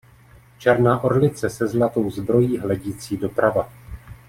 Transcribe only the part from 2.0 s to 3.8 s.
zbrojí hledící doprava.